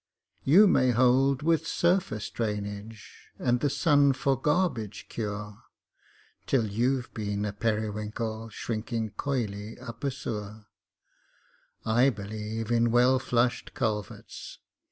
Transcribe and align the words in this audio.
You 0.43 0.65
may 0.65 0.89
hold 0.89 1.43
with 1.43 1.67
surface 1.67 2.31
drainage, 2.31 3.29
and 3.37 3.59
the 3.59 3.69
sun 3.69 4.13
for 4.13 4.35
garbage 4.35 5.05
cure, 5.09 5.61
Till 6.47 6.65
you've 6.71 7.13
been 7.13 7.45
a 7.45 7.53
periwinkle 7.53 8.49
shrinking 8.49 9.11
coyly 9.11 9.77
up 9.77 10.03
a 10.03 10.09
sewer. 10.09 10.65
I 11.85 12.09
believe 12.09 12.71
in 12.71 12.89
well 12.89 13.19
flushed 13.19 13.75
culverts 13.75 14.57